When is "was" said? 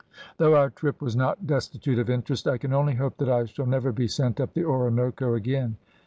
0.99-1.15